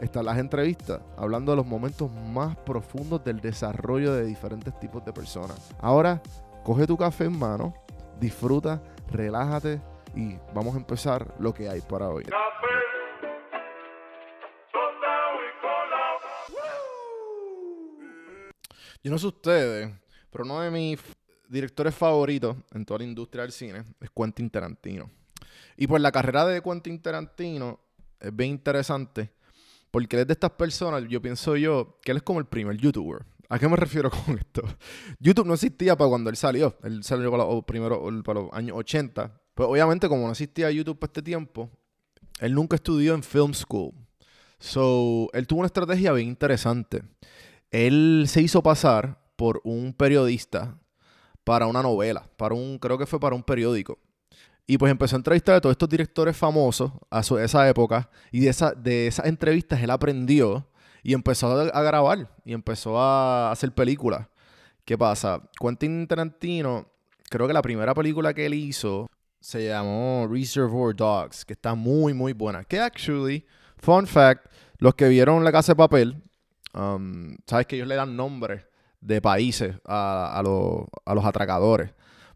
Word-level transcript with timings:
están 0.00 0.24
las 0.24 0.38
entrevistas, 0.38 1.00
hablando 1.16 1.52
de 1.52 1.56
los 1.56 1.66
momentos 1.66 2.10
más 2.10 2.56
profundos 2.58 3.24
del 3.24 3.40
desarrollo 3.40 4.14
de 4.14 4.24
diferentes 4.24 4.78
tipos 4.78 5.04
de 5.04 5.12
personas. 5.12 5.74
Ahora, 5.80 6.22
coge 6.64 6.86
tu 6.86 6.96
café 6.96 7.24
en 7.24 7.38
mano, 7.38 7.74
disfruta, 8.20 8.82
relájate 9.10 9.80
y 10.14 10.36
vamos 10.54 10.74
a 10.74 10.78
empezar 10.78 11.34
lo 11.38 11.52
que 11.52 11.68
hay 11.68 11.80
para 11.80 12.08
hoy. 12.08 12.24
Yo 19.02 19.12
no 19.12 19.18
sé 19.18 19.26
ustedes, 19.26 19.92
pero 20.30 20.44
uno 20.44 20.60
de 20.60 20.70
mis 20.70 21.00
directores 21.48 21.94
favoritos 21.94 22.56
en 22.72 22.84
toda 22.84 22.98
la 22.98 23.04
industria 23.04 23.42
del 23.42 23.52
cine 23.52 23.84
es 24.00 24.10
Quentin 24.14 24.50
Tarantino. 24.50 25.10
Y 25.76 25.86
pues 25.86 26.02
la 26.02 26.12
carrera 26.12 26.44
de 26.46 26.60
Quentin 26.60 27.00
Tarantino 27.00 27.80
es 28.20 28.34
bien 28.34 28.50
interesante 28.50 29.37
porque 29.90 30.16
él 30.16 30.22
es 30.22 30.26
de 30.28 30.32
estas 30.34 30.50
personas, 30.50 31.04
yo 31.08 31.20
pienso 31.22 31.56
yo, 31.56 31.98
que 32.02 32.10
él 32.10 32.18
es 32.18 32.22
como 32.22 32.40
el 32.40 32.46
primer 32.46 32.76
youtuber. 32.76 33.24
¿A 33.48 33.58
qué 33.58 33.68
me 33.68 33.76
refiero 33.76 34.10
con 34.26 34.38
esto? 34.38 34.62
YouTube 35.18 35.46
no 35.46 35.54
existía 35.54 35.96
para 35.96 36.08
cuando 36.08 36.30
él 36.30 36.36
salió. 36.36 36.76
Él 36.82 37.02
salió 37.02 37.30
para 37.30 37.44
los, 37.44 37.64
primero, 37.64 38.04
para 38.22 38.40
los 38.40 38.52
años 38.52 38.76
80. 38.76 39.40
Pues 39.54 39.68
obviamente 39.68 40.08
como 40.08 40.26
no 40.26 40.32
existía 40.32 40.70
YouTube 40.70 40.98
para 40.98 41.10
este 41.10 41.22
tiempo, 41.22 41.70
él 42.40 42.54
nunca 42.54 42.76
estudió 42.76 43.14
en 43.14 43.22
film 43.22 43.54
school. 43.54 43.92
So, 44.58 45.28
él 45.32 45.46
tuvo 45.46 45.60
una 45.60 45.66
estrategia 45.66 46.12
bien 46.12 46.28
interesante. 46.28 47.02
Él 47.70 48.24
se 48.28 48.42
hizo 48.42 48.62
pasar 48.62 49.18
por 49.36 49.60
un 49.64 49.92
periodista 49.92 50.78
para 51.44 51.66
una 51.66 51.82
novela, 51.82 52.28
para 52.36 52.54
un, 52.54 52.78
creo 52.78 52.98
que 52.98 53.06
fue 53.06 53.20
para 53.20 53.36
un 53.36 53.42
periódico. 53.42 53.98
Y 54.70 54.76
pues 54.76 54.92
empezó 54.92 55.16
a 55.16 55.20
entrevistar 55.20 55.54
a 55.54 55.60
todos 55.62 55.72
estos 55.72 55.88
directores 55.88 56.36
famosos 56.36 56.92
a 57.08 57.22
su, 57.22 57.38
esa 57.38 57.66
época. 57.70 58.10
Y 58.30 58.40
de, 58.40 58.50
esa, 58.50 58.72
de 58.72 59.06
esas 59.06 59.24
entrevistas 59.24 59.82
él 59.82 59.90
aprendió 59.90 60.68
y 61.02 61.14
empezó 61.14 61.58
a, 61.58 61.82
grabar 61.82 62.30
y 62.44 62.52
empezó 62.52 63.00
a 63.00 63.50
hacer 63.50 63.72
películas. 63.72 64.26
¿Qué 64.84 64.98
pasa? 64.98 65.40
Quentin 65.58 66.06
Tarantino, 66.06 66.86
creo 67.30 67.46
que 67.46 67.54
la 67.54 67.62
primera 67.62 67.94
película 67.94 68.34
que 68.34 68.44
él 68.44 68.52
hizo 68.52 69.08
se 69.40 69.68
llamó 69.68 70.28
Reservoir 70.30 70.94
Dogs, 70.94 71.46
que 71.46 71.54
está 71.54 71.74
muy, 71.74 72.12
muy 72.12 72.34
buena. 72.34 72.62
Que 72.62 72.78
actually, 72.78 73.46
fun 73.78 74.06
fact, 74.06 74.52
los 74.80 74.94
que 74.94 75.08
vieron 75.08 75.44
La 75.44 75.52
Casa 75.52 75.72
de 75.72 75.76
Papel, 75.76 76.22
um, 76.74 77.38
sabes 77.46 77.66
que 77.66 77.76
ellos 77.76 77.88
le 77.88 77.94
dan 77.94 78.14
nombres 78.14 78.66
de 79.00 79.22
países 79.22 79.76
a, 79.86 80.36
a, 80.36 80.40
a 80.40 81.14
los 81.14 81.24
atracadores. 81.24 81.90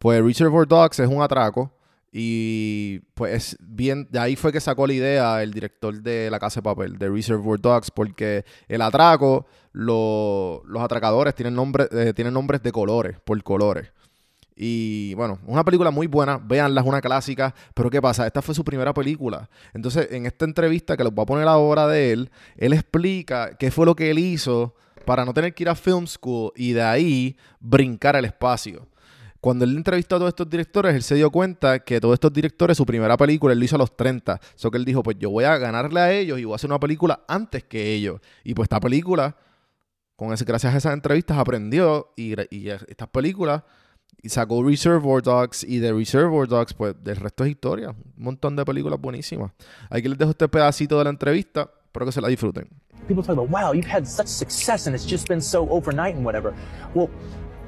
Pues 0.00 0.20
Reservoir 0.24 0.66
Dogs 0.66 0.98
es 0.98 1.08
un 1.08 1.22
atraco 1.22 1.75
y 2.18 3.00
pues 3.12 3.58
bien, 3.60 4.08
de 4.10 4.18
ahí 4.18 4.36
fue 4.36 4.50
que 4.50 4.58
sacó 4.58 4.86
la 4.86 4.94
idea 4.94 5.42
el 5.42 5.52
director 5.52 5.94
de 6.00 6.30
La 6.30 6.38
Casa 6.38 6.60
de 6.60 6.64
Papel, 6.64 6.96
de 6.96 7.10
Reservoir 7.10 7.60
Dogs, 7.60 7.90
porque 7.90 8.42
el 8.68 8.80
atraco, 8.80 9.44
los 9.74 10.62
atracadores 10.80 11.34
tienen, 11.34 11.54
eh, 11.90 12.14
tienen 12.16 12.32
nombres 12.32 12.62
de 12.62 12.72
colores, 12.72 13.18
por 13.22 13.42
colores. 13.42 13.92
Y 14.56 15.12
bueno, 15.12 15.40
una 15.44 15.62
película 15.62 15.90
muy 15.90 16.06
buena, 16.06 16.38
véanla, 16.38 16.80
es 16.80 16.86
una 16.86 17.02
clásica, 17.02 17.54
pero 17.74 17.90
¿qué 17.90 18.00
pasa? 18.00 18.26
Esta 18.26 18.40
fue 18.40 18.54
su 18.54 18.64
primera 18.64 18.94
película. 18.94 19.50
Entonces, 19.74 20.08
en 20.10 20.24
esta 20.24 20.46
entrevista 20.46 20.96
que 20.96 21.04
les 21.04 21.12
voy 21.12 21.24
a 21.24 21.26
poner 21.26 21.46
ahora 21.46 21.86
de 21.86 22.12
él, 22.12 22.30
él 22.56 22.72
explica 22.72 23.58
qué 23.58 23.70
fue 23.70 23.84
lo 23.84 23.94
que 23.94 24.10
él 24.10 24.18
hizo 24.18 24.74
para 25.04 25.26
no 25.26 25.34
tener 25.34 25.52
que 25.52 25.64
ir 25.64 25.68
a 25.68 25.74
film 25.74 26.06
school 26.06 26.50
y 26.56 26.72
de 26.72 26.82
ahí 26.82 27.36
brincar 27.60 28.16
al 28.16 28.24
espacio. 28.24 28.88
Cuando 29.46 29.64
él 29.64 29.76
entrevistó 29.76 30.16
a 30.16 30.18
todos 30.18 30.30
estos 30.30 30.50
directores, 30.50 30.92
él 30.92 31.04
se 31.04 31.14
dio 31.14 31.30
cuenta 31.30 31.78
que 31.78 32.00
todos 32.00 32.14
estos 32.14 32.32
directores, 32.32 32.76
su 32.76 32.84
primera 32.84 33.16
película, 33.16 33.52
él 33.52 33.60
lo 33.60 33.64
hizo 33.64 33.76
a 33.76 33.78
los 33.78 33.96
30. 33.96 34.40
Eso 34.56 34.72
que 34.72 34.76
él 34.76 34.84
dijo, 34.84 35.04
pues 35.04 35.16
yo 35.20 35.30
voy 35.30 35.44
a 35.44 35.56
ganarle 35.56 36.00
a 36.00 36.12
ellos 36.12 36.40
y 36.40 36.44
voy 36.44 36.54
a 36.54 36.56
hacer 36.56 36.68
una 36.68 36.80
película 36.80 37.20
antes 37.28 37.62
que 37.62 37.92
ellos. 37.92 38.20
Y 38.42 38.54
pues 38.54 38.64
esta 38.64 38.80
película, 38.80 39.36
con 40.16 40.32
ese, 40.32 40.44
gracias 40.44 40.74
a 40.74 40.78
esas 40.78 40.94
entrevistas, 40.94 41.38
aprendió 41.38 42.12
y, 42.16 42.34
y 42.50 42.70
estas 42.70 43.06
películas 43.06 43.62
y 44.20 44.30
sacó 44.30 44.64
Reservoir 44.64 45.22
Dogs 45.22 45.62
y 45.62 45.78
de 45.78 45.92
Reservoir 45.92 46.48
Dogs, 46.48 46.74
pues 46.74 46.96
del 47.04 47.14
resto 47.14 47.44
es 47.44 47.50
historia. 47.50 47.90
Un 47.90 48.24
montón 48.24 48.56
de 48.56 48.64
películas 48.64 49.00
buenísimas. 49.00 49.52
Aquí 49.88 50.08
les 50.08 50.18
dejo 50.18 50.32
este 50.32 50.48
pedacito 50.48 50.98
de 50.98 51.04
la 51.04 51.10
entrevista. 51.10 51.70
Espero 51.84 52.04
que 52.04 52.10
se 52.10 52.20
la 52.20 52.26
disfruten. 52.26 52.68
People 53.06 53.22
talk 53.22 53.38
about, 53.38 53.48
wow, 53.48 53.72
you've 53.72 53.88
had 53.88 54.06
such 54.06 54.26
success 54.26 54.88
and 54.88 54.96
it's 54.96 55.08
just 55.08 55.28
been 55.28 55.40
so 55.40 55.68
overnight 55.70 56.16
and 56.16 56.24
whatever. 56.26 56.52
Well, 56.92 57.08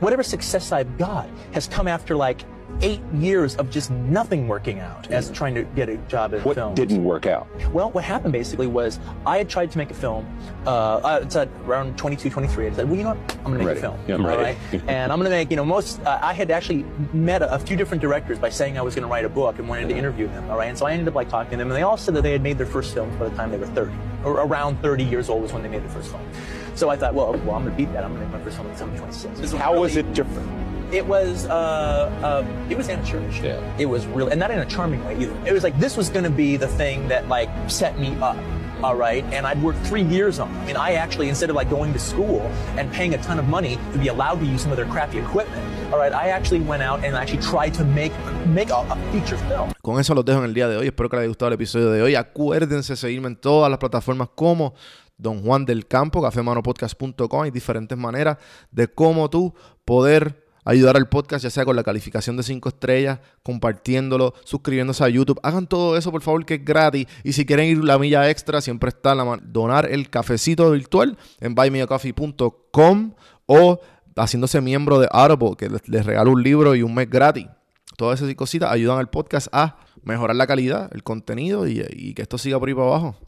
whatever 0.00 0.22
success 0.22 0.72
I've 0.72 0.98
got 0.98 1.28
has 1.52 1.66
come 1.66 1.88
after 1.88 2.16
like 2.16 2.44
eight 2.82 3.00
years 3.14 3.56
of 3.56 3.70
just 3.70 3.90
nothing 3.90 4.46
working 4.46 4.78
out 4.78 5.10
as 5.10 5.30
trying 5.30 5.54
to 5.54 5.62
get 5.64 5.88
a 5.88 5.96
job 6.08 6.34
in 6.34 6.42
what 6.42 6.54
film. 6.54 6.70
What 6.70 6.76
didn't 6.76 7.04
work 7.04 7.26
out? 7.26 7.48
Well, 7.72 7.90
what 7.90 8.04
happened 8.04 8.32
basically 8.32 8.66
was 8.66 9.00
I 9.26 9.38
had 9.38 9.48
tried 9.48 9.70
to 9.72 9.78
make 9.78 9.90
a 9.90 9.94
film. 9.94 10.26
Uh, 10.66 10.96
uh 10.96 11.20
it's 11.22 11.34
at 11.34 11.48
around 11.64 11.98
22, 11.98 12.30
23. 12.30 12.66
I 12.66 12.72
said, 12.72 12.88
well, 12.88 12.96
you 12.96 13.04
know 13.04 13.14
what? 13.14 13.36
I'm 13.38 13.44
going 13.44 13.58
to 13.58 13.64
make 13.64 13.66
ready. 13.68 13.78
a 13.80 13.82
film. 13.82 13.98
Yeah, 14.06 14.14
I'm 14.14 14.26
ready. 14.26 14.42
Right? 14.42 14.82
and 14.88 15.10
I'm 15.10 15.18
going 15.18 15.30
to 15.30 15.36
make, 15.36 15.50
you 15.50 15.56
know, 15.56 15.64
most, 15.64 16.00
uh, 16.02 16.18
I 16.22 16.32
had 16.32 16.50
actually 16.50 16.84
met 17.12 17.42
a, 17.42 17.54
a, 17.54 17.58
few 17.58 17.76
different 17.76 18.00
directors 18.00 18.38
by 18.38 18.48
saying 18.48 18.78
I 18.78 18.82
was 18.82 18.94
going 18.94 19.02
to 19.02 19.10
write 19.10 19.24
a 19.24 19.28
book 19.28 19.58
and 19.58 19.68
wanted 19.68 19.88
to 19.88 19.96
interview 19.96 20.28
them. 20.28 20.48
All 20.50 20.56
right. 20.56 20.68
And 20.68 20.78
so 20.78 20.86
I 20.86 20.92
ended 20.92 21.08
up 21.08 21.14
like 21.14 21.28
talking 21.28 21.52
to 21.52 21.56
them 21.56 21.68
and 21.68 21.76
they 21.76 21.82
all 21.82 21.96
said 21.96 22.14
that 22.14 22.22
they 22.22 22.32
had 22.32 22.42
made 22.42 22.58
their 22.58 22.66
first 22.66 22.94
films 22.94 23.16
by 23.16 23.28
the 23.28 23.36
time 23.36 23.50
they 23.50 23.58
were 23.58 23.66
30 23.66 23.92
or 24.24 24.40
around 24.40 24.80
30 24.82 25.04
years 25.04 25.28
old 25.28 25.42
was 25.42 25.52
when 25.52 25.62
they 25.62 25.68
made 25.68 25.82
their 25.82 25.90
first 25.90 26.10
film. 26.10 26.22
So 26.78 26.90
I 26.90 26.96
thought, 26.96 27.12
well, 27.12 27.32
well, 27.44 27.56
I'm 27.56 27.64
going 27.64 27.64
to 27.64 27.76
beat 27.76 27.92
that. 27.92 28.04
I'm 28.04 28.14
going 28.14 28.24
to 28.24 28.28
make 28.28 28.38
my 28.38 28.44
first 28.44 28.78
film 28.78 28.96
26. 28.96 29.50
How 29.50 29.72
really, 29.72 29.80
was 29.80 29.96
it 29.96 30.14
different? 30.14 30.94
It 30.94 31.04
was, 31.04 31.44
uh, 31.46 31.52
uh, 31.52 32.46
it 32.70 32.76
was 32.76 32.88
amateurish. 32.88 33.40
Yeah. 33.40 33.76
It 33.78 33.86
was 33.86 34.06
really, 34.06 34.30
and 34.30 34.38
not 34.38 34.52
in 34.52 34.60
a 34.60 34.64
charming 34.64 35.04
way 35.04 35.18
either. 35.18 35.36
It 35.44 35.52
was 35.52 35.64
like, 35.64 35.76
this 35.80 35.96
was 35.96 36.08
going 36.08 36.22
to 36.22 36.30
be 36.30 36.56
the 36.56 36.68
thing 36.68 37.08
that 37.08 37.26
like 37.26 37.50
set 37.68 37.98
me 37.98 38.14
up. 38.20 38.36
All 38.82 38.94
right. 38.94 39.24
And 39.32 39.46
I'd 39.46 39.62
worked 39.62 39.84
three 39.86 40.02
years 40.02 40.38
on 40.38 40.48
it. 40.48 40.58
I 40.58 40.66
mean, 40.66 40.76
I 40.76 40.92
actually, 40.92 41.28
instead 41.28 41.50
of 41.50 41.56
like 41.56 41.68
going 41.68 41.92
to 41.92 41.98
school 41.98 42.40
and 42.76 42.92
paying 42.92 43.14
a 43.14 43.18
ton 43.18 43.38
of 43.38 43.48
money 43.48 43.78
to 43.92 43.98
be 43.98 44.08
allowed 44.08 44.38
to 44.40 44.46
use 44.46 44.62
some 44.62 44.70
of 44.70 44.76
their 44.76 44.86
crappy 44.86 45.18
equipment, 45.18 45.62
all 45.92 45.98
right, 45.98 46.12
I 46.12 46.30
actually 46.30 46.60
went 46.60 46.82
out 46.82 47.04
and 47.04 47.16
actually 47.16 47.42
tried 47.42 47.74
to 47.74 47.84
make, 47.84 48.12
make 48.46 48.70
a, 48.70 48.76
a 48.76 48.96
feature 49.12 49.38
film. 49.48 49.72
Con 49.82 49.98
eso 49.98 50.14
los 50.14 50.24
dejo 50.24 50.38
en 50.38 50.44
el 50.44 50.54
día 50.54 50.68
de 50.68 50.76
hoy. 50.76 50.86
Espero 50.86 51.08
que 51.08 51.16
les 51.16 51.22
haya 51.22 51.28
gustado 51.28 51.48
el 51.48 51.54
episodio 51.54 51.90
de 51.90 52.02
hoy. 52.02 52.14
Acuérdense 52.14 52.92
de 52.92 52.96
seguirme 52.96 53.28
en 53.28 53.36
todas 53.36 53.70
las 53.70 53.78
plataformas 53.78 54.28
como 54.34 54.74
Don 55.16 55.42
Juan 55.42 55.64
del 55.64 55.86
Campo, 55.86 56.22
cafemanopodcast.com. 56.22 57.42
Hay 57.42 57.50
diferentes 57.50 57.98
maneras 57.98 58.38
de 58.70 58.86
cómo 58.86 59.28
tú 59.28 59.54
poder 59.84 60.47
ayudar 60.68 60.98
al 60.98 61.08
podcast, 61.08 61.42
ya 61.42 61.48
sea 61.48 61.64
con 61.64 61.76
la 61.76 61.82
calificación 61.82 62.36
de 62.36 62.42
5 62.42 62.68
estrellas, 62.68 63.20
compartiéndolo, 63.42 64.34
suscribiéndose 64.44 65.02
a 65.02 65.08
YouTube. 65.08 65.40
Hagan 65.42 65.66
todo 65.66 65.96
eso, 65.96 66.12
por 66.12 66.20
favor, 66.20 66.44
que 66.44 66.56
es 66.56 66.64
gratis. 66.64 67.06
Y 67.24 67.32
si 67.32 67.46
quieren 67.46 67.68
ir 67.68 67.82
la 67.82 67.98
milla 67.98 68.28
extra, 68.28 68.60
siempre 68.60 68.90
está 68.90 69.14
la 69.14 69.40
donar 69.42 69.90
el 69.90 70.10
cafecito 70.10 70.70
virtual 70.70 71.16
en 71.40 71.54
buymeacoffee.com 71.54 73.14
o 73.46 73.80
haciéndose 74.14 74.60
miembro 74.60 74.98
de 74.98 75.08
Audible, 75.10 75.56
que 75.56 75.70
les 75.86 76.04
regalo 76.04 76.32
un 76.32 76.42
libro 76.42 76.74
y 76.74 76.82
un 76.82 76.94
mes 76.94 77.08
gratis. 77.08 77.46
Todas 77.96 78.20
esas 78.20 78.34
cositas 78.34 78.70
ayudan 78.70 78.98
al 78.98 79.08
podcast 79.08 79.48
a 79.52 79.78
mejorar 80.02 80.36
la 80.36 80.46
calidad, 80.46 80.90
el 80.92 81.02
contenido 81.02 81.66
y, 81.66 81.82
y 81.90 82.12
que 82.12 82.20
esto 82.20 82.36
siga 82.36 82.58
por 82.58 82.68
ahí 82.68 82.74
para 82.74 82.88
abajo. 82.88 83.27